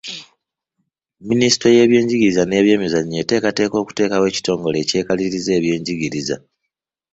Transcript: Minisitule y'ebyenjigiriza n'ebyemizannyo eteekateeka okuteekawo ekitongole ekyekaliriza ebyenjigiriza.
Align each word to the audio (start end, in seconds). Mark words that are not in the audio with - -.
Minisitule 1.29 1.71
y'ebyenjigiriza 1.77 2.43
n'ebyemizannyo 2.45 3.17
eteekateeka 3.23 3.75
okuteekawo 3.79 4.25
ekitongole 4.31 4.77
ekyekaliriza 4.83 5.51
ebyenjigiriza. 5.59 6.35